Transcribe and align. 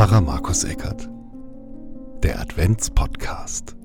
Pfarrer 0.00 0.22
Markus 0.22 0.64
Eckert. 0.64 1.10
Der 2.22 2.40
Adventspodcast. 2.40 3.76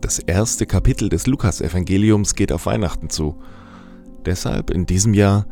Das 0.00 0.18
erste 0.20 0.64
Kapitel 0.64 1.10
des 1.10 1.26
Lukasevangeliums 1.26 2.34
geht 2.34 2.50
auf 2.50 2.64
Weihnachten 2.64 3.10
zu. 3.10 3.42
Deshalb 4.24 4.70
in 4.70 4.86
diesem 4.86 5.12
Jahr 5.12 5.44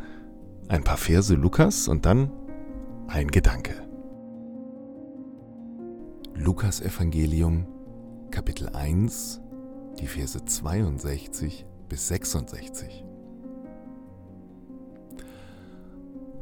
ein 0.68 0.82
paar 0.82 0.96
Verse 0.96 1.34
Lukas 1.34 1.88
und 1.88 2.06
dann 2.06 2.30
ein 3.06 3.28
Gedanke. 3.28 3.74
Lukasevangelium 6.34 7.66
Kapitel 8.30 8.70
1, 8.70 9.42
die 10.00 10.06
Verse 10.06 10.42
62 10.42 11.66
bis 11.86 12.08
66. 12.08 13.04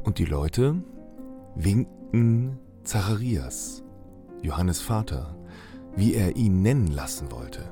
Und 0.03 0.19
die 0.19 0.25
Leute 0.25 0.81
winkten 1.55 2.59
Zacharias, 2.83 3.83
Johannes 4.41 4.81
Vater, 4.81 5.37
wie 5.95 6.13
er 6.13 6.35
ihn 6.35 6.61
nennen 6.61 6.87
lassen 6.87 7.31
wollte. 7.31 7.71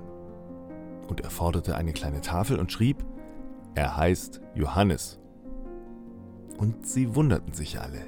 Und 1.08 1.22
er 1.22 1.30
forderte 1.30 1.76
eine 1.76 1.94
kleine 1.94 2.22
Tafel 2.22 2.60
und 2.60 2.72
schrieb, 2.72 3.04
er 3.76 3.98
heißt 3.98 4.42
Johannes. 4.56 5.20
Und 6.58 6.86
sie 6.86 7.16
wunderten 7.16 7.54
sich 7.54 7.80
alle. 7.80 8.02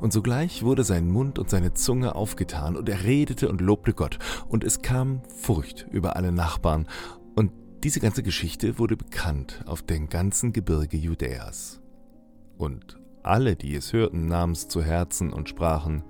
Und 0.00 0.12
sogleich 0.12 0.62
wurde 0.62 0.84
sein 0.84 1.10
Mund 1.10 1.38
und 1.38 1.50
seine 1.50 1.72
Zunge 1.72 2.14
aufgetan, 2.14 2.76
und 2.76 2.88
er 2.88 3.04
redete 3.04 3.48
und 3.48 3.60
lobte 3.60 3.94
Gott, 3.94 4.18
und 4.48 4.62
es 4.62 4.82
kam 4.82 5.22
Furcht 5.28 5.86
über 5.90 6.16
alle 6.16 6.32
Nachbarn, 6.32 6.86
und 7.34 7.50
diese 7.82 8.00
ganze 8.00 8.22
Geschichte 8.22 8.78
wurde 8.78 8.96
bekannt 8.96 9.64
auf 9.66 9.82
dem 9.82 10.08
ganzen 10.08 10.52
Gebirge 10.52 10.96
Judäas. 10.96 11.80
Und 12.58 12.98
alle, 13.26 13.56
die 13.56 13.74
es 13.74 13.92
hörten, 13.92 14.26
nahmen 14.26 14.52
es 14.52 14.68
zu 14.68 14.82
Herzen 14.82 15.32
und 15.32 15.48
sprachen, 15.48 16.02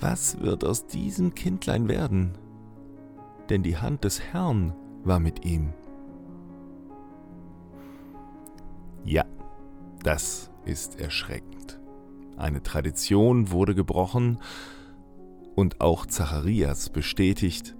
Was 0.00 0.40
wird 0.40 0.64
aus 0.64 0.86
diesem 0.86 1.34
Kindlein 1.34 1.88
werden? 1.88 2.38
Denn 3.48 3.62
die 3.62 3.76
Hand 3.76 4.04
des 4.04 4.20
Herrn 4.20 4.74
war 5.04 5.20
mit 5.20 5.44
ihm. 5.44 5.72
Ja, 9.04 9.24
das 10.02 10.50
ist 10.64 11.00
erschreckend. 11.00 11.80
Eine 12.36 12.62
Tradition 12.62 13.50
wurde 13.50 13.74
gebrochen 13.74 14.38
und 15.54 15.80
auch 15.80 16.06
Zacharias 16.06 16.90
bestätigt, 16.90 17.76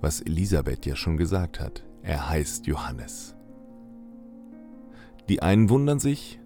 was 0.00 0.20
Elisabeth 0.20 0.86
ja 0.86 0.96
schon 0.96 1.16
gesagt 1.16 1.60
hat. 1.60 1.84
Er 2.02 2.28
heißt 2.28 2.66
Johannes. 2.66 3.34
Die 5.28 5.42
einen 5.42 5.70
wundern 5.70 6.00
sich, 6.00 6.39